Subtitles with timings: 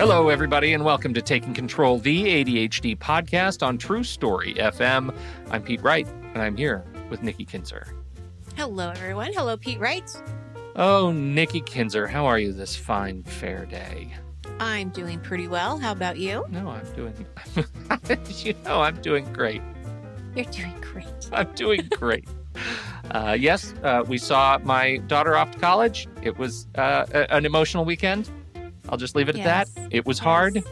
[0.00, 5.14] Hello, everybody, and welcome to Taking Control, the ADHD podcast on TruStory FM.
[5.50, 7.86] I'm Pete Wright, and I'm here with Nikki Kinzer.
[8.56, 9.30] Hello, everyone.
[9.34, 10.10] Hello, Pete Wright.
[10.74, 14.14] Oh, Nikki Kinzer, how are you this fine, fair day?
[14.58, 15.76] I'm doing pretty well.
[15.76, 16.46] How about you?
[16.48, 17.26] No, I'm doing,
[18.38, 19.60] you know, I'm doing great.
[20.34, 21.28] You're doing great.
[21.30, 22.26] I'm doing great.
[23.10, 26.08] Uh, yes, uh, we saw my daughter off to college.
[26.22, 28.30] It was uh, a- an emotional weekend.
[28.90, 29.46] I'll just leave it Yes.
[29.46, 29.88] at that.
[29.94, 30.62] It was hard.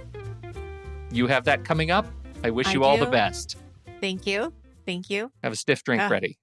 [1.11, 2.07] You have that coming up.
[2.45, 3.57] I wish I you all the best.
[4.01, 4.53] Thank you.
[4.87, 5.31] Thank you.
[5.43, 6.39] Have a stiff drink ready.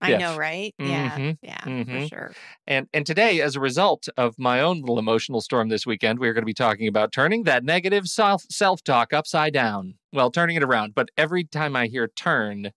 [0.00, 0.20] I Yes.
[0.20, 0.74] know, right?
[0.78, 1.10] Yeah.
[1.16, 1.38] Mhm.
[1.40, 2.08] Yeah, for Mhm.
[2.10, 2.32] sure.
[2.66, 6.34] And and today, as a result of my own little emotional storm this weekend, we're
[6.34, 9.94] going to be talking about turning that negative self self talk upside down.
[10.12, 10.94] Well, turning it around.
[10.94, 12.72] But every time I hear turn,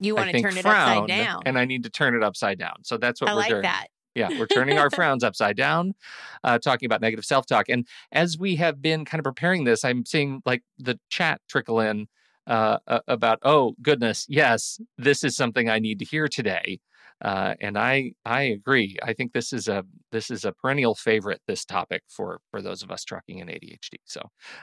[0.00, 1.42] You want to turn it frown, upside down.
[1.44, 2.82] and I need to turn it upside down.
[2.82, 3.62] So that's what I we're like doing.
[3.62, 3.86] that.
[4.14, 5.94] Yeah, we're turning our frowns upside down,
[6.44, 7.68] uh, talking about negative self talk.
[7.68, 11.80] And as we have been kind of preparing this, I'm seeing like the chat trickle
[11.80, 12.06] in
[12.46, 12.78] uh,
[13.08, 16.80] about, oh goodness, yes, this is something I need to hear today.
[17.22, 18.98] Uh, and I I agree.
[19.02, 21.40] I think this is a this is a perennial favorite.
[21.46, 23.98] This topic for for those of us trucking in ADHD.
[24.04, 24.20] So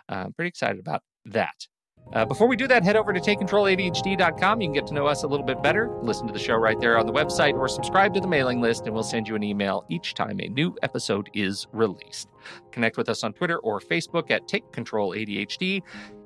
[0.09, 1.67] uh, I'm pretty excited about that.
[2.13, 4.61] Uh, before we do that, head over to takecontroladhd.com.
[4.61, 6.77] You can get to know us a little bit better, listen to the show right
[6.79, 9.43] there on the website, or subscribe to the mailing list, and we'll send you an
[9.43, 12.27] email each time a new episode is released.
[12.71, 15.81] Connect with us on Twitter or Facebook at Take Control ADHD.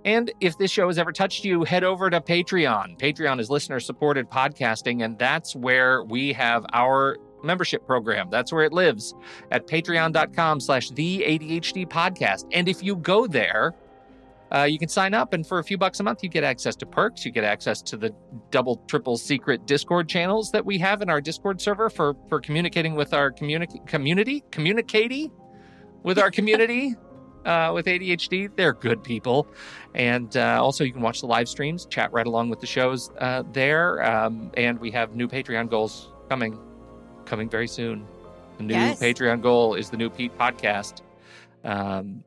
[0.05, 2.97] And if this show has ever touched you, head over to Patreon.
[2.99, 8.29] Patreon is listener supported podcasting, and that's where we have our membership program.
[8.31, 9.13] That's where it lives
[9.51, 12.45] at patreon.com slash the ADHD podcast.
[12.51, 13.73] And if you go there,
[14.53, 16.75] uh, you can sign up, and for a few bucks a month, you get access
[16.77, 17.25] to perks.
[17.25, 18.11] You get access to the
[18.51, 22.95] double, triple secret Discord channels that we have in our Discord server for for communicating
[22.95, 25.31] with our communi- community, communicating
[26.03, 26.95] with our community
[27.45, 28.55] uh, with ADHD.
[28.55, 29.47] They're good people,
[29.95, 33.09] and uh, also you can watch the live streams, chat right along with the shows
[33.19, 34.03] uh, there.
[34.05, 36.57] Um, and we have new Patreon goals coming,
[37.25, 38.05] coming very soon.
[38.57, 38.99] The new Yes.
[38.99, 41.01] Patreon goal is the new Pete podcast.
[41.63, 42.23] Um,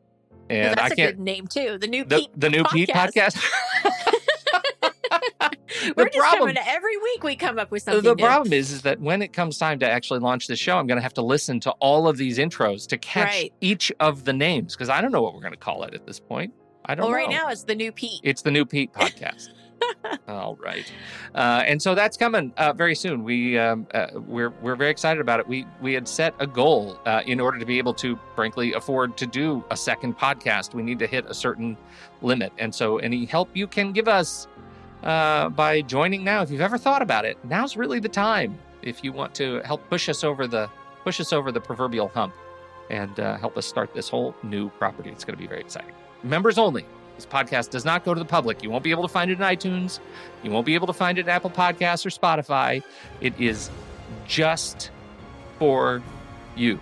[0.50, 1.78] and that's I a can't good name too.
[1.78, 2.30] The new the, Pete.
[2.36, 3.36] the new Pete podcast.
[3.36, 4.74] podcast.
[5.96, 7.22] We're the just problem, coming to every week.
[7.22, 8.24] We come up with something the new.
[8.24, 10.96] problem is, is that when it comes time to actually launch the show, I'm going
[10.96, 13.52] to have to listen to all of these intros to catch Right.
[13.60, 16.06] each of the names because I don't know what we're going to call it at
[16.06, 16.52] this point.
[16.84, 17.16] I don't Well, know.
[17.16, 18.20] right now it's the new Pete.
[18.24, 19.48] It's the new Pete podcast.
[20.28, 20.90] All right,
[21.34, 23.24] uh, and so that's coming uh, very soon.
[23.24, 25.48] We um, uh, we're we're very excited about it.
[25.48, 29.16] We we had set a goal uh, in order to be able to, frankly, afford
[29.18, 30.74] to do a second podcast.
[30.74, 31.76] We need to hit a certain
[32.22, 34.46] limit, and so any help you can give us
[35.02, 38.58] uh, by joining now, if you've ever thought about it, now's really the time.
[38.82, 40.68] If you want to help push us over the
[41.04, 42.34] push us over the proverbial hump,
[42.90, 45.92] and uh, help us start this whole new property, it's going to be very exciting.
[46.22, 46.84] Members only.
[47.18, 48.62] This podcast does not go to the public.
[48.62, 49.98] You won't be able to find it in iTunes.
[50.44, 52.80] You won't be able to find it in Apple Podcasts or Spotify.
[53.20, 53.70] It is
[54.24, 54.92] just
[55.58, 56.00] for
[56.54, 56.80] you,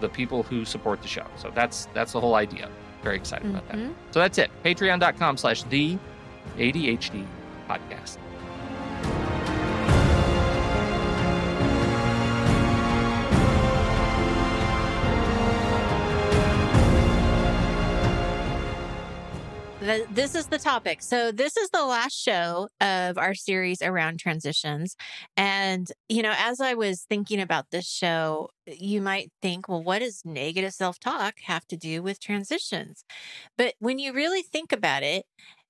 [0.00, 1.24] the people who support the show.
[1.38, 2.68] So that's that's the whole idea.
[3.02, 3.78] Very excited about that.
[3.78, 3.94] Mhm.
[4.10, 4.50] So that's it.
[4.62, 5.96] Patreon.com slash the
[6.58, 7.24] ADHD
[7.66, 8.18] podcast.
[19.88, 21.02] Th- This is the topic.
[21.02, 24.96] So, this is the last show of our series around transitions.
[25.36, 30.00] And, you know, as I was thinking about this show, you might think, well, what
[30.00, 33.04] does negative self talk have to do with transitions?
[33.58, 35.26] But when you really think about it,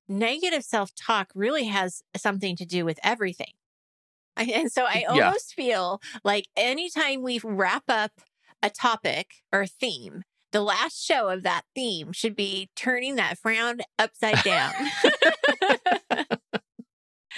[0.09, 3.55] negative self talk really has something to do with everything.
[4.37, 5.31] And so I Yeah.
[5.31, 8.13] almost feel like anytime we wrap up
[8.63, 10.23] a topic or theme,
[10.53, 14.73] the last show of that theme should be turning that frown upside down.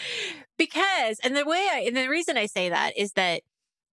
[0.59, 3.43] because, and the way I, and the reason I say that is that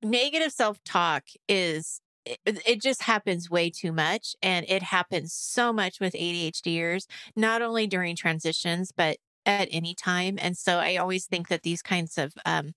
[0.02, 4.36] negative self talk is, it, it just happens way too much.
[4.42, 7.06] And it happens so much with ADHDers,
[7.36, 9.18] not only during transitions, but
[9.48, 10.38] at any time.
[10.40, 12.74] And so I always think that these kinds of um,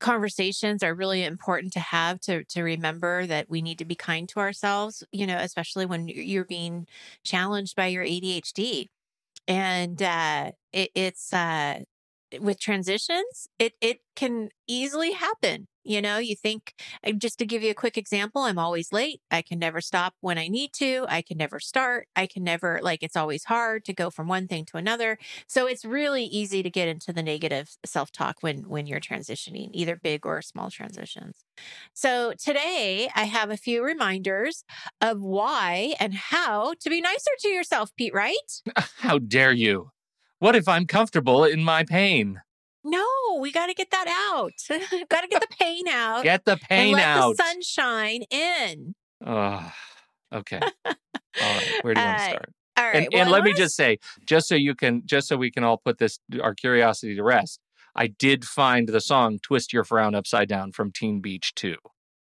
[0.00, 4.28] conversations are really important to have to to remember that we need to be kind
[4.30, 6.86] to ourselves, you know, especially when you're being
[7.24, 8.88] challenged by your ADHD.
[9.48, 11.80] And uh, it, it's uh,
[12.40, 15.68] with transitions, it it can easily happen.
[15.84, 16.74] You know, you think
[17.16, 19.20] just to give you a quick example, I'm always late.
[19.30, 21.06] I can never stop when I need to.
[21.08, 22.08] I can never start.
[22.16, 25.16] I can never like it's always hard to go from one thing to another.
[25.46, 29.96] So it's really easy to get into the negative self-talk when when you're transitioning, either
[29.96, 31.44] big or small transitions.
[31.94, 34.64] So today I have a few reminders
[35.00, 38.34] of why and how to be nicer to yourself, Pete, right?
[38.98, 39.90] How dare you?
[40.38, 42.42] What if I'm comfortable in my pain?
[42.84, 43.04] No,
[43.40, 44.52] we got to get that out.
[45.08, 47.36] got to get the pain out Get the and pain let out.
[47.36, 48.94] the sunshine in.
[49.24, 49.72] Ugh.
[50.34, 50.60] okay.
[50.60, 50.92] All
[51.40, 51.72] right.
[51.82, 52.52] Where do you want to Uh, start?
[52.78, 52.96] All right.
[52.96, 55.64] and well, and let me just say, just so you can, just so we can
[55.64, 57.58] all put this our curiosity to rest,
[57.94, 61.74] I did find the song "Twist Your Frown Upside Down" from Teen Beach 2,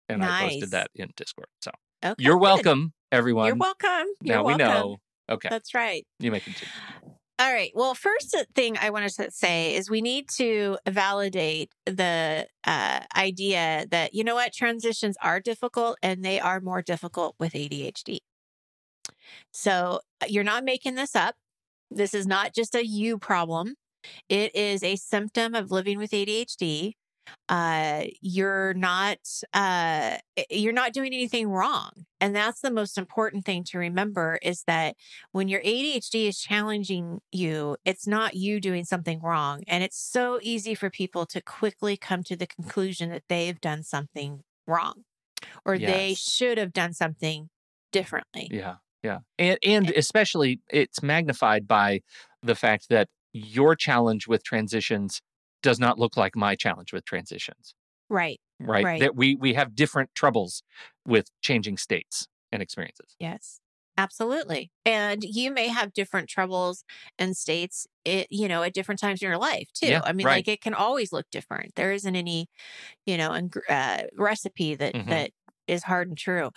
[0.09, 1.47] and I posted that in Discord.
[1.63, 1.71] So
[2.05, 2.41] Okay, you're good.
[2.43, 3.47] welcome, everyone.
[3.47, 4.07] You're welcome.
[4.21, 4.67] You're now we welcome.
[4.67, 4.97] know.
[5.31, 6.05] Okay, That's right.
[6.19, 6.73] you may continue.
[7.39, 7.73] All right.
[7.75, 13.87] Well, first thing I wanted to say is we need to validate the uh, idea
[13.91, 18.21] that, you know what, transitions are difficult and they are more difficult with ADHD.
[19.53, 21.37] So uh, you're not making this up.
[21.91, 23.75] This is not just a you problem,
[24.29, 26.95] it is a symptom of living with ADHD.
[27.49, 29.19] Uh, you're not
[29.53, 30.17] uh,
[30.51, 34.97] you're not doing anything wrong, and that's the most important thing to remember is that
[35.33, 39.63] when your ADHD is challenging you, it's not you doing something wrong.
[39.67, 43.83] And it's so easy for people to quickly come to the conclusion that they've done
[43.83, 45.05] something wrong
[45.65, 47.49] or they should have done something
[47.91, 48.49] differently.
[48.51, 52.01] Yeah, yeah, and and especially it's magnified by
[52.43, 55.21] the fact that your challenge with transitions
[55.63, 57.75] does not look like my challenge with transitions.
[58.09, 58.41] Right.
[58.61, 58.85] Right?
[58.85, 58.99] Right.
[58.99, 60.63] That we we have different troubles
[61.07, 63.17] with changing states and experiences.
[63.19, 63.61] Yes.
[63.99, 64.73] Absolutely.
[64.87, 66.83] And you may have different troubles
[67.19, 69.87] and states, it, you know, at different times in your life too.
[69.87, 70.39] Yeah, I mean, right.
[70.39, 71.75] like it can always look different.
[71.75, 72.49] There isn't any,
[73.07, 75.09] you know, ing- uh, recipe that, Mhm.
[75.09, 75.33] that
[75.67, 76.51] is hard and true.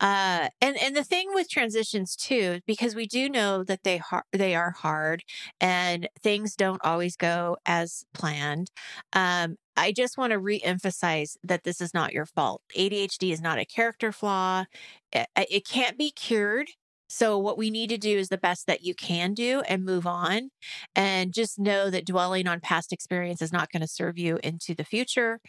[0.00, 4.00] Uh, and, and the thing with transitions too, because we do know that they,
[4.32, 5.22] they are hard
[5.60, 8.70] and things don't always go as planned.
[9.12, 12.62] Um, I just want to re-emphasize that this is not your fault.
[12.76, 14.64] ADHD is not a character flaw.
[15.12, 16.68] It, it can't be cured.
[17.08, 20.06] So what we need to do is the best that you can do and move
[20.06, 20.50] on
[20.94, 24.74] and just know that dwelling on past experience is not going to serve you into
[24.74, 25.40] the future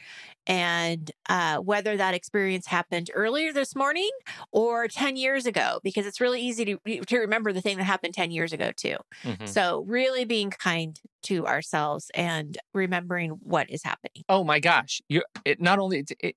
[0.48, 4.10] and uh, whether that experience happened earlier this morning
[4.52, 8.14] or 10 years ago because it's really easy to, to remember the thing that happened
[8.14, 9.46] 10 years ago too Mhm.
[9.46, 15.02] so really being kind to ourselves and remembering what is happening Oh my gosh!
[15.10, 16.36] You it not only it, it,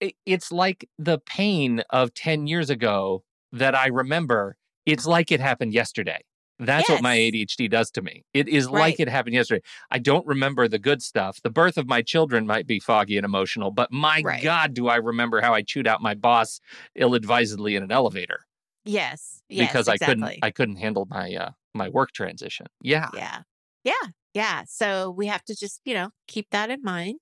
[0.00, 4.56] it it's like the pain of ten years ago that I remember.
[4.86, 6.20] It's like it happened yesterday.
[6.58, 8.24] That's what my ADHD does to me.
[8.34, 8.80] It is Right.
[8.80, 9.62] like it happened yesterday.
[9.90, 11.40] I don't remember the good stuff.
[11.42, 14.42] The birth of my children might be foggy and emotional, but my Right.
[14.42, 16.60] God, do I remember how I chewed out my boss
[16.94, 18.46] ill-advisedly in an elevator
[18.84, 22.66] yes yes because I couldn't I couldn't handle my uh my work transition.
[22.80, 23.08] Yeah.
[23.14, 23.42] Yeah.
[23.84, 23.92] Yeah.
[24.34, 24.64] Yeah.
[24.68, 27.20] So we have to just, you know, keep that in mind.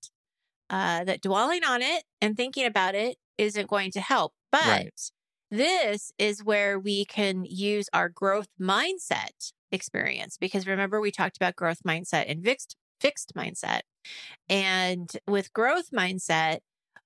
[0.71, 4.35] Uh, that dwelling on it and thinking about it isn't going to help.
[4.53, 4.91] But Right.
[5.51, 11.57] This is where we can use our growth mindset experience because remember we talked about
[11.57, 13.81] growth mindset and fixed fixed mindset.
[14.49, 16.59] And with growth mindset,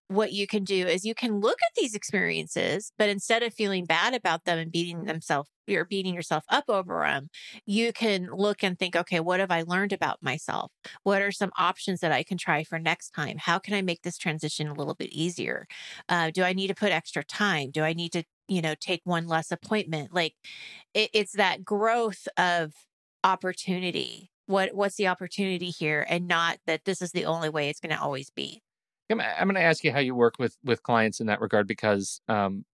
[0.09, 3.87] what you can do is you can look at these experiences, but instead of feeling
[3.87, 7.29] bad about them and beating themselves or beating yourself up over them,
[7.67, 10.71] you can look and think, okay, what have I learned about myself?
[11.05, 13.37] What are some options that I can try for next time?
[13.39, 15.67] How can I make this transition a little bit easier?
[16.09, 17.71] Uh, do I need to put extra time?
[17.71, 20.15] Do I need to, you know, take one less appointment?
[20.15, 20.35] Like
[20.95, 22.75] it, it's that growth of
[23.25, 24.31] opportunity.
[24.47, 27.95] What what's the opportunity here, and not that this is the only way it's going
[27.97, 28.63] to always be.
[29.11, 31.67] I'm, I'm going to ask you how you work with with clients in that regard
[31.67, 32.65] because um,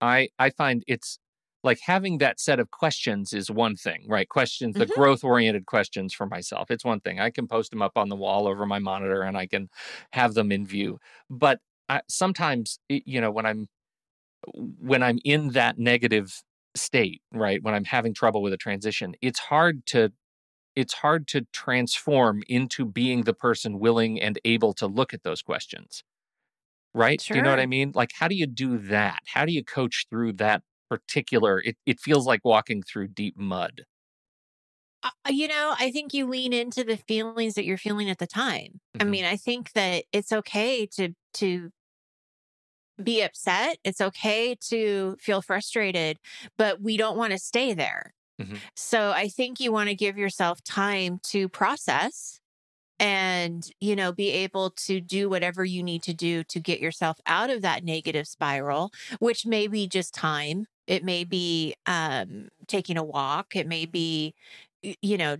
[0.00, 1.18] I I find it's
[1.64, 4.28] like having that set of questions is one thing, right?
[4.28, 4.86] Questions, the Mhm.
[4.86, 6.70] growth oriented questions for myself.
[6.70, 7.18] It's one thing.
[7.20, 9.68] I can post them up on the wall over my monitor and I can
[10.12, 10.98] have them in view.
[11.28, 13.66] But I, sometimes, you know, when I'm
[14.54, 16.42] when I'm in that negative
[16.76, 17.62] state, right?
[17.62, 20.12] When I'm having trouble with a transition, it's hard to
[20.76, 25.42] it's hard to transform into being the person willing and able to look at those
[25.42, 26.04] questions.
[26.94, 27.22] Right?
[27.30, 27.92] Do you know what I mean?
[27.94, 29.20] Like how do you do that?
[29.26, 33.84] How do you coach through that particular it, it feels like walking through deep mud.
[35.02, 38.26] Uh, you know, I think you lean into the feelings that you're feeling at the
[38.26, 38.80] time.
[38.98, 39.04] I Mhm.
[39.04, 41.70] mean, I think that it's okay to to
[43.02, 43.78] be upset.
[43.84, 46.18] It's okay to feel frustrated,
[46.56, 48.14] but we don't want to stay there.
[48.38, 48.62] Mhm.
[48.76, 52.40] So I think you want to give yourself time to process
[53.00, 57.18] and, you know, be able to do whatever you need to do to get yourself
[57.26, 58.90] out of that negative spiral,
[59.20, 60.66] which may be just time.
[60.86, 63.54] It may be um, taking a walk.
[63.56, 64.34] It may be,
[64.82, 65.36] you know,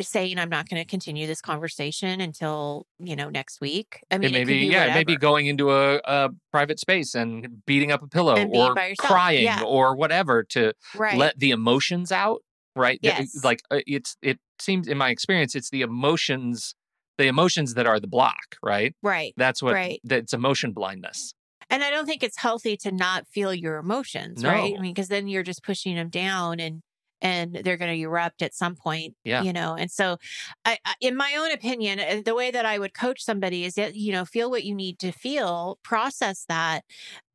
[0.00, 4.00] saying, I'm not going to continue this conversation until, you know, next week.
[4.10, 6.78] I mean, it may could be, be yeah, it may going into a, a private
[6.80, 9.62] space and beating up a pillow or crying Yeah.
[9.62, 11.18] or whatever to Right.
[11.18, 12.42] let the emotions out
[12.74, 13.44] right Yes.
[13.44, 16.74] like uh, it's it seems in my experience it's the emotions
[17.18, 19.34] the emotions that are the block right right.
[19.36, 20.00] that's what Right.
[20.04, 21.34] that's emotion blindness
[21.68, 24.74] And I don't think it's healthy to not feel your emotions, right?
[24.76, 26.82] I mean, because then you're just pushing them down and
[27.22, 29.44] and they're going to erupt at some point, Yeah.
[29.44, 29.74] you know.
[29.76, 30.18] And so,
[30.66, 33.74] I, I, in my own opinion, uh, the way that I would coach somebody is
[33.76, 36.84] that you know, feel what you need to feel, process that,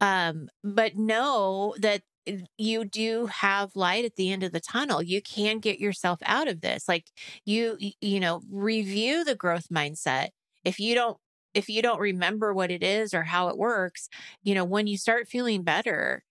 [0.01, 5.01] um, but know that uh, you do have light at the end of the tunnel.
[5.01, 6.88] You can get yourself out of this.
[6.88, 7.08] Like
[7.46, 10.29] you, you know, review the growth mindset.
[10.63, 11.17] If you don't
[11.53, 14.10] if you don't remember what it is or how it works,
[14.44, 16.24] you know, when you start feeling better,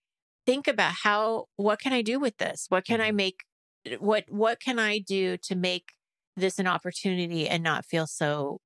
[0.46, 2.66] think about how what can I do with this?
[2.68, 3.12] What can I Mhm.
[3.12, 3.44] make
[3.98, 5.92] what what can I do to make
[6.36, 8.60] this an opportunity and not feel so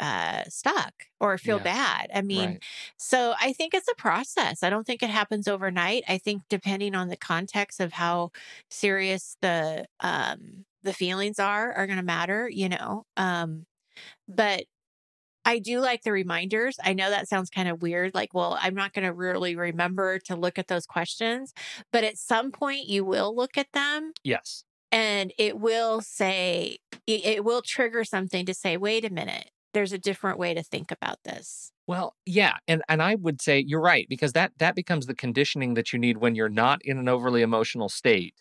[0.00, 1.60] uh stuck or feel Yeah.
[1.60, 2.10] bad.
[2.14, 2.62] I mean, right
[2.98, 4.62] so I think it's a process.
[4.62, 6.04] I don't think it happens overnight.
[6.08, 8.30] I think depending on the context of how
[8.70, 13.04] serious the um the feelings are are going to matter, you know.
[13.16, 13.66] Um
[14.28, 14.64] but
[15.44, 16.76] I do like the reminders.
[16.82, 20.18] I know that sounds kind of weird like, well, I'm not going to really remember
[20.20, 21.52] to look at those questions,
[21.92, 27.24] but at some point you will look at them yes and it will say it,
[27.24, 29.50] it will trigger something to say, "Wait a minute.
[29.74, 33.58] There's a different way to think about this." well yeah and and i would say
[33.66, 36.98] you're right because that that becomes the conditioning that you need when you're not in
[36.98, 38.34] an overly emotional state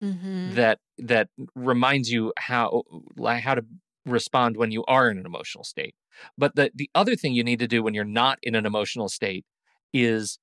[0.00, 0.56] Mhm.
[0.56, 2.82] that that reminds you how
[3.16, 3.64] like how to
[4.10, 5.94] respond when you are in an emotional state.
[6.36, 9.08] But the the other thing you need to do when you're not in an emotional
[9.08, 9.44] state
[9.92, 10.38] is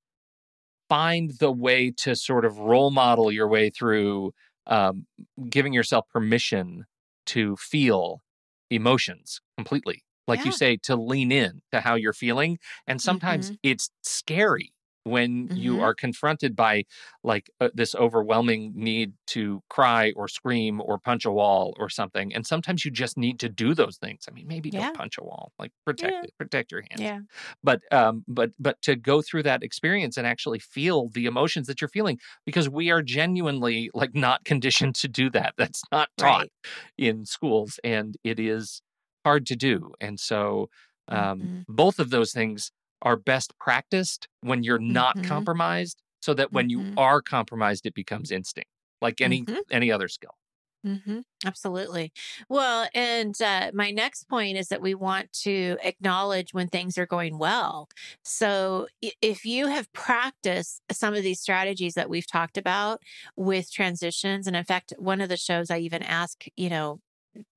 [0.89, 4.33] find the way to sort of role model your way through
[4.67, 5.05] um,
[5.49, 6.85] giving yourself permission
[7.27, 8.21] to feel
[8.69, 10.03] emotions completely.
[10.27, 12.57] Like you say, to lean in to how you're feeling.
[12.87, 14.73] And sometimes it's scary
[15.05, 15.81] when you Mhm.
[15.81, 16.83] are confronted by
[17.23, 22.33] like uh, this overwhelming need to cry or scream or punch a wall or something.
[22.35, 24.25] And sometimes you just need to do those things.
[24.29, 24.91] I mean, maybe Yeah.
[24.91, 26.25] don't punch a wall, like protect Yeah.
[26.39, 27.21] protect your hands Yeah.
[27.63, 31.81] but um but but to go through that experience and actually feel the emotions that
[31.81, 36.47] you're feeling because we are genuinely like not conditioned to do that that's not taught
[36.47, 36.51] Right.
[36.97, 38.81] in schools and it is
[39.25, 40.69] hard to do and so
[41.07, 41.65] um Mhm.
[41.67, 42.71] both of those things
[43.01, 45.23] are best practiced when you're not Mhm.
[45.23, 46.97] compromised so that when you Mhm.
[46.97, 48.69] are compromised it becomes instinct
[49.01, 49.65] like any Mhm.
[49.71, 50.35] any other skill
[50.83, 52.11] hmm Absolutely.
[52.49, 57.05] Well, and uh, my next point is that we want to acknowledge when things are
[57.07, 57.87] going well.
[58.23, 58.87] So
[59.21, 63.01] if you have practiced some of these strategies that we've talked about
[63.35, 66.99] with transitions, and in fact, one of the shows I even ask, you know,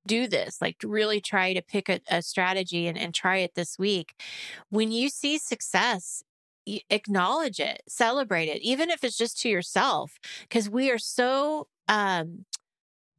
[0.05, 3.77] do this, like really try to pick a, a strategy and, and try it this
[3.77, 4.13] week.
[4.69, 6.23] When you see success,
[6.89, 12.45] acknowledge it, celebrate it, even if it's just to yourself, because we are so um,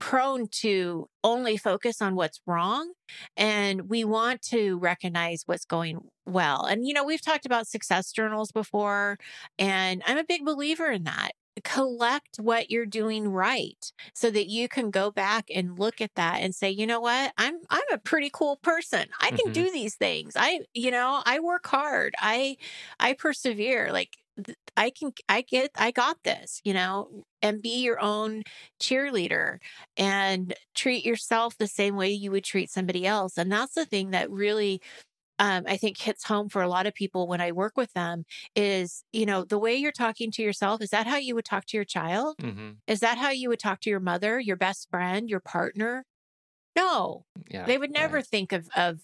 [0.00, 2.92] prone to only focus on what's wrong
[3.36, 6.64] and we want to recognize what's going well.
[6.64, 9.18] And you know, we've talked about success journals before
[9.58, 11.32] and I'm a big believer in that.
[11.64, 16.40] Collect what you're doing right so that you can go back and look at that
[16.40, 17.32] and say, "You know what?
[17.38, 19.08] I'm I'm a pretty cool person.
[19.20, 19.52] I can Mhm.
[19.52, 20.34] do these things.
[20.36, 22.14] I, you know, I work hard.
[22.18, 22.56] I
[22.98, 23.92] I persevere.
[23.92, 24.16] Like
[24.76, 28.42] I can I get I got this, you know, and be your own
[28.80, 29.58] cheerleader
[29.96, 33.36] and treat yourself the same way you would treat somebody else.
[33.36, 34.80] And that's the thing that really
[35.40, 38.26] um, I think hits home for a lot of people when I work with them
[38.56, 41.66] is, you know, the way you're talking to yourself, is that how you would talk
[41.68, 42.38] to your child?
[42.40, 46.06] hmm Is that how you would talk to your mother, your best friend, your partner?
[46.76, 47.66] No, Yeah.
[47.66, 48.24] they would never right.
[48.24, 49.00] think of, of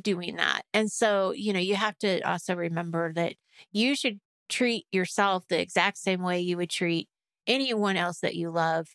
[0.00, 0.62] doing that.
[0.72, 3.34] And so, you know, you have to also remember that
[3.72, 7.08] you should treat yourself the exact same way you would treat
[7.46, 8.88] anyone else that you love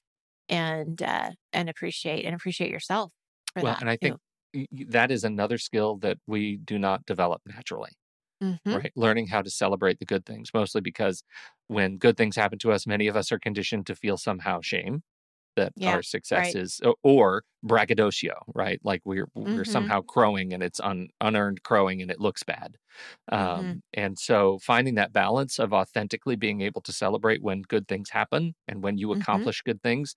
[0.50, 3.14] and uh and appreciate and appreciate yourself
[3.54, 3.80] for Well, that.
[3.80, 4.18] and I think
[4.88, 7.92] that is another skill that we do not develop naturally.
[8.42, 8.92] hmm right?
[8.96, 11.24] Learning how to celebrate the good things, mostly because
[11.68, 15.04] when good things happen to us, many of us are conditioned to feel somehow shame
[15.56, 16.56] that Yeah, our success right.
[16.56, 18.80] is, or braggadocio, right?
[18.84, 19.66] Like we're we're Mhm.
[19.66, 22.78] somehow crowing and it's un, unearned crowing and it looks bad.
[23.32, 23.82] Um, Mhm.
[23.94, 28.56] And so finding that balance of authentically being able to celebrate when good things happen
[28.68, 29.50] and when you Mhm.
[29.52, 30.16] accomplish good things.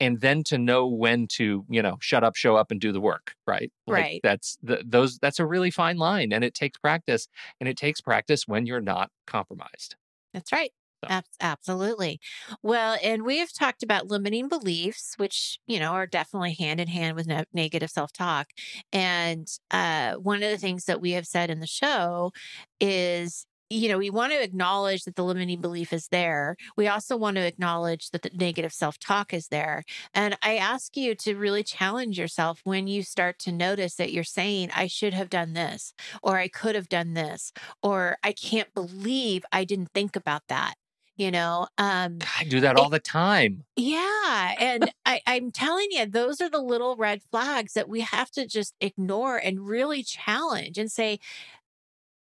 [0.00, 3.00] And then to know when to, you know, shut up, show up, and do the
[3.00, 3.72] work, right?
[3.86, 4.22] Like Right.
[4.22, 5.18] that's the, those.
[5.18, 7.28] That's a really fine line, and it takes practice
[7.60, 9.96] and it takes practice when you're not compromised.
[10.32, 10.72] That's right.
[11.04, 11.10] So.
[11.40, 12.18] Absolutely.
[12.62, 16.88] Well, and we have talked about limiting beliefs, which, you know, are definitely hand in
[16.88, 18.52] hand with ne- negative self talk.
[18.92, 22.32] And uh, one of the things that we have said in the show
[22.80, 26.56] is, you know, we want to acknowledge that the limiting belief is there.
[26.76, 29.84] We also want to acknowledge that the negative self talk is there.
[30.14, 34.24] And I ask you to really challenge yourself when you start to notice that you're
[34.24, 37.52] saying, I should have done this, or I could have done this,
[37.82, 40.74] or I can't believe I didn't think about that.
[41.16, 43.62] You know, um, I do that all the time.
[43.76, 44.54] yeah.
[44.58, 48.48] And I, I'm telling you, those are the little red flags that we have to
[48.48, 51.20] just ignore and really challenge and say,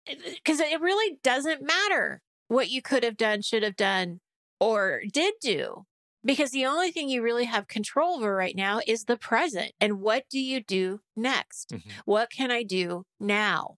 [0.05, 4.19] because it really doesn't matter what you could have done, should have done,
[4.59, 5.83] or did do.
[6.23, 9.71] Because the only thing you really have control over right now is the present.
[9.79, 11.69] And what do you do next?
[11.71, 11.91] Mhm.
[12.05, 13.77] What can I do now?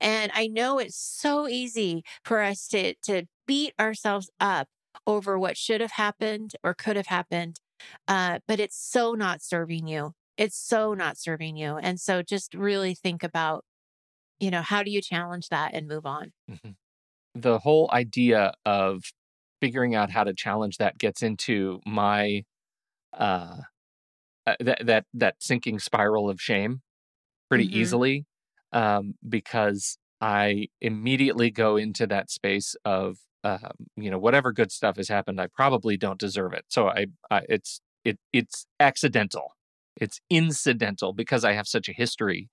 [0.00, 4.68] And I know it's so easy for us to to beat ourselves up
[5.06, 7.60] over what should have happened or could have happened,
[8.08, 10.12] uh, but it's so not serving you.
[10.36, 11.76] It's so not serving you.
[11.78, 13.64] And so just really think about,
[14.40, 16.32] you know, how do you challenge that and move on?
[16.50, 16.76] Mhm.
[17.34, 19.04] The whole idea of
[19.60, 22.44] figuring out how to challenge that gets into my
[23.14, 23.58] uh,
[24.46, 26.82] uh that that that sinking spiral of shame
[27.50, 27.78] pretty Mhm.
[27.78, 28.26] easily
[28.72, 34.96] um, because I immediately go into that space of um, you know whatever good stuff
[34.98, 36.64] has happened, I probably don't deserve it.
[36.68, 39.54] So I, I it's it it's accidental,
[40.00, 42.50] it's incidental because I have such a history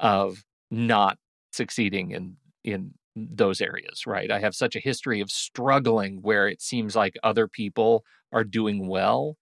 [0.00, 1.18] of not
[1.52, 6.60] succeeding in in those areas right i have such a history of struggling where it
[6.62, 9.36] seems like other people are doing well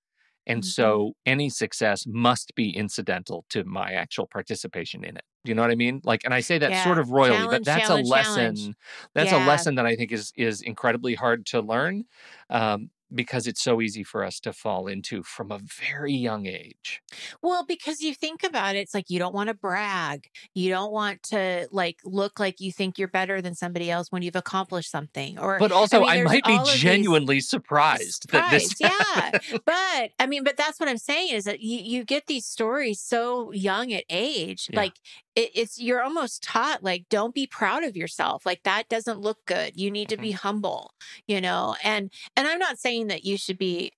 [0.46, 0.64] and Mhm.
[0.64, 5.62] so any success must be incidental to my actual participation in it do you know
[5.62, 7.96] what i mean like and i say that sort of royally Challenge, but that's a
[7.96, 8.76] lesson challenge.
[9.14, 12.04] that's a lesson that i think is is incredibly hard to learn
[12.50, 17.00] um, because it's so easy for us to fall into from a very young age
[17.42, 20.28] Well, because you think about it, it's like you don't want to brag.
[20.54, 24.22] You don't want to like look like you think you're better than somebody else when
[24.22, 25.38] you've accomplished something.
[25.38, 29.30] Or but also mean, i, might be all of these- genuinely surprised, that this yeah.
[29.64, 33.00] but I mean, but that's what I'm saying is that you, you get these stories
[33.00, 34.68] so young at age.
[34.72, 34.80] Yeah.
[34.80, 34.94] Like
[35.34, 38.44] it, it's you're almost taught like don't be proud of yourself.
[38.46, 39.72] Like that doesn't look good.
[39.76, 40.22] You need to Mm-hmm.
[40.22, 40.94] be humble,
[41.26, 41.76] you know.
[41.84, 43.92] And and I'm not saying that you should be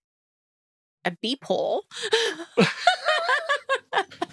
[1.05, 1.83] a beeple.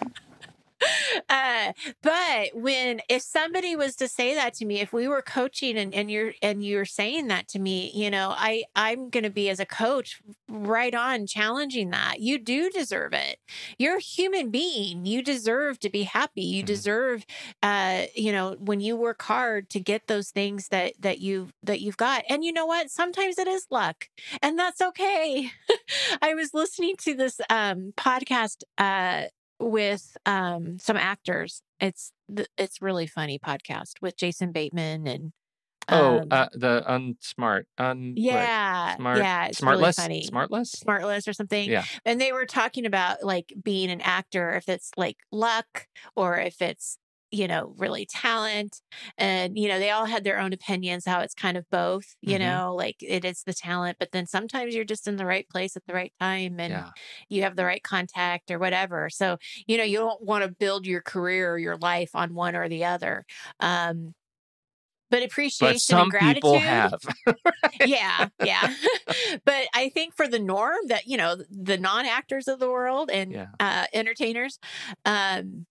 [1.29, 5.77] uh, but when if somebody was to say that to me, if we were coaching
[5.77, 9.49] and, and you're and you're saying that to me, you know, I I'm gonna be
[9.49, 12.19] as a coach right on challenging that.
[12.19, 13.37] You do deserve it.
[13.77, 15.05] You're a human being.
[15.05, 16.43] You deserve to be happy.
[16.43, 16.67] You Mhm.
[16.67, 17.25] deserve
[17.63, 21.81] uh, you know, when you work hard to get those things that that you that
[21.81, 22.23] you've got.
[22.29, 22.89] And you know what?
[22.89, 24.07] Sometimes it is luck.
[24.41, 25.51] And that's okay.
[26.21, 29.23] I was listening to this um podcast uh
[29.59, 31.61] with um some actors.
[31.79, 35.33] It's th- it's really funny podcast with Jason Bateman and
[35.87, 40.27] Oh, um, uh, the unsmart, un yeah, smart, yeah, it's really smartless, funny.
[40.27, 40.83] smartless.
[40.83, 41.69] Smartless or something.
[41.69, 41.83] Yeah.
[42.05, 46.59] And they were talking about like being an actor, if it's like luck or if
[46.59, 46.97] it's,
[47.35, 48.81] you know, really talent.
[49.17, 52.37] And, you know, they all had their own opinions, how it's kind of both, you
[52.37, 52.39] Mhm.
[52.39, 55.75] know, like it is the talent, but then sometimes you're just in the right place
[55.75, 56.91] at the right time and Yeah,
[57.29, 59.09] you have the right contact or whatever.
[59.09, 62.55] So, you know, you don't want to build your career or your life on one
[62.55, 63.25] or the other.
[63.59, 64.13] Um,
[65.11, 66.99] but appreciation but some and gratitude people have.
[67.81, 68.67] yeah, yeah.
[69.45, 73.09] but I think for the norm that, you know, the non actors of the world
[73.11, 73.55] and Yeah.
[73.59, 74.59] uh, entertainers,
[75.05, 75.65] um,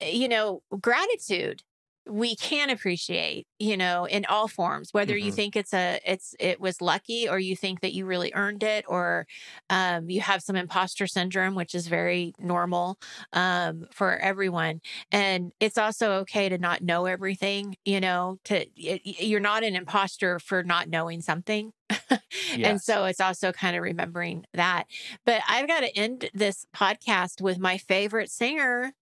[0.00, 1.62] you know, gratitude.
[2.08, 5.26] we can appreciate you know in all forms whether mm-hmm.
[5.26, 8.62] you think it's a it's it was lucky or you think that you really earned
[8.62, 9.26] it or
[9.70, 12.96] um, you have some imposter syndrome which is very normal
[13.32, 14.80] um, for everyone
[15.10, 20.38] and it's also okay to not know everything you know to you're not an imposter
[20.38, 22.20] for not knowing something yes.
[22.54, 24.84] and so it's also kind of remembering that
[25.24, 28.92] but i've got to end this podcast with my favorite singer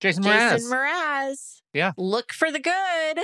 [0.00, 0.50] Jason Mraz.
[0.52, 1.60] Jason Mraz.
[1.72, 1.92] Yeah.
[1.96, 3.20] Look for the good.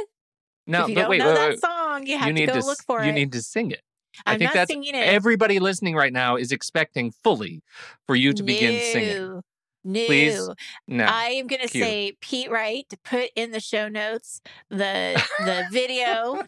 [0.67, 1.61] No, if you but don't wait, know wait, that wait.
[1.61, 3.07] song, you have you need to go to, look for you it.
[3.09, 3.83] You need to sing it.
[4.27, 7.63] I'm I think that's everybody listening right now is expecting fully
[8.07, 9.29] for you to no, begin singing.
[9.29, 9.43] No.
[9.83, 10.49] Please,
[10.87, 11.05] no.
[11.05, 15.65] I am going to say Pete Wright to put in the show notes the the
[15.73, 16.43] video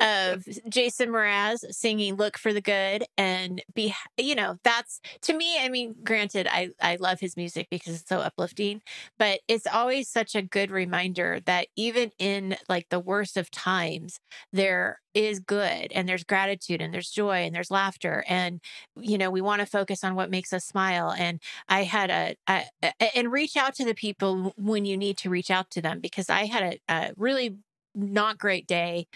[0.00, 5.58] of Jason Mraz singing "Look for the Good" and be you know that's to me.
[5.60, 8.82] I mean, granted, I I love his music because it's so uplifting,
[9.18, 14.20] but it's always such a good reminder that even in like the worst of times,
[14.52, 18.60] there is good and there's gratitude and there's joy and there's laughter and
[19.00, 22.34] you know we want to focus on what makes us smile and i had a,
[22.48, 25.80] a, a, and reach out to the people when you need to reach out to
[25.80, 27.56] them because i had a, a really
[27.94, 29.06] not great day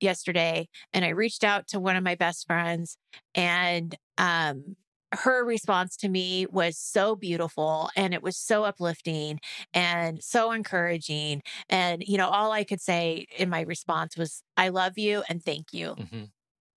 [0.00, 2.96] yesterday and i reached out to one of my best friends
[3.34, 4.76] and um
[5.14, 9.40] her response to me was so beautiful and it was so uplifting
[9.72, 11.42] and so encouraging.
[11.68, 15.42] And, you know, all I could say in my response was, I love you and
[15.42, 15.94] thank you.
[15.98, 16.24] Mm-hmm.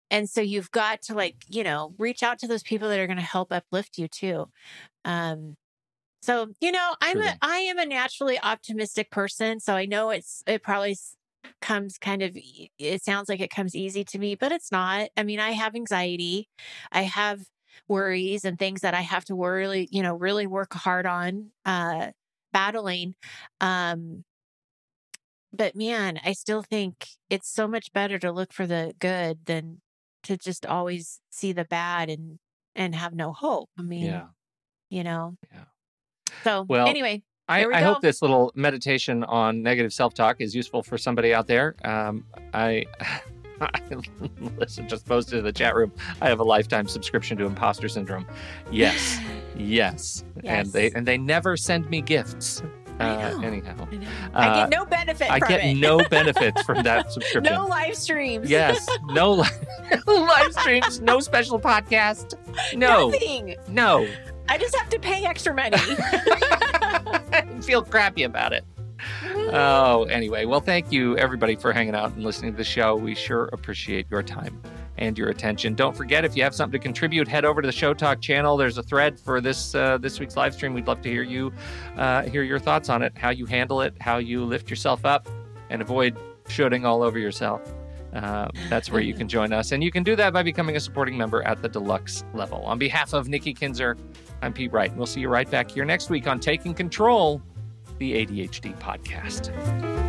[0.09, 3.07] And so you've got to like, you know, reach out to those people that are
[3.07, 4.47] going to help uplift you too.
[5.03, 5.57] Um,
[6.21, 9.59] so, you know, I'm a, I am a naturally optimistic person.
[9.59, 10.97] So I know it's, it probably
[11.61, 12.31] comes kind of
[12.79, 15.75] it sounds like it comes easy to me but it's not i mean i have
[15.75, 16.47] anxiety
[16.91, 17.41] i have
[17.87, 22.11] worries and things that I have to worry, you know, really work hard on uh
[22.51, 23.15] battling.
[23.61, 24.23] Um
[25.53, 29.81] but man, I still think it's so much better to look for the good than
[30.23, 32.39] to just always see the bad and
[32.75, 33.69] and have no hope.
[33.77, 34.27] I mean, yeah.
[34.89, 35.35] you know.
[35.51, 35.63] Yeah.
[36.43, 40.83] So, well, anyway, I, I hope this little meditation on negative self talk is useful
[40.83, 41.75] for somebody out there.
[41.83, 42.85] Um, I
[44.57, 45.91] Listen, just posted in the chat room.
[46.21, 48.27] I have a lifetime subscription to Imposter Syndrome.
[48.71, 49.19] Yes,
[49.57, 50.45] yes, yes.
[50.45, 52.61] and they and they never send me gifts.
[52.99, 53.87] Uh, anyhow,
[54.33, 55.31] I, I get no benefit.
[55.31, 55.75] I get it.
[55.75, 57.53] no benefits from that subscription.
[57.53, 58.49] no live streams.
[58.49, 59.47] Yes, no, li-
[60.07, 60.99] live streams.
[61.01, 62.33] No special podcast.
[62.75, 63.55] No, Nothing.
[63.69, 64.07] No.
[64.49, 65.77] I just have to pay extra money.
[67.67, 68.63] Feel crappy about it.
[69.51, 70.45] Oh, anyway.
[70.45, 72.95] Well, thank you everybody for hanging out and listening to the show.
[72.95, 74.61] We sure appreciate your time
[74.97, 75.75] and your attention.
[75.75, 78.55] Don't forget if you have something to contribute, head over to the Show Talk channel.
[78.55, 80.73] There's a thread for this uh, this week's live stream.
[80.73, 81.51] We'd love to hear you
[81.97, 85.27] uh, hear your thoughts on it, how you handle it, how you lift yourself up,
[85.69, 87.61] and avoid shooting all over yourself.
[88.13, 90.79] Uh, that's where you can join us, and you can do that by becoming a
[90.79, 92.61] supporting member at the deluxe level.
[92.63, 93.97] On behalf of Nikki Kinzer,
[94.41, 94.95] I'm Pete Wright.
[94.95, 97.41] We'll see you right back here next week on Taking Control
[97.97, 100.06] the ADHD podcast.